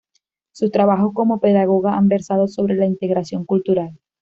[0.51, 3.99] Sus trabajos como pedagoga han versado sobre la integración cultural.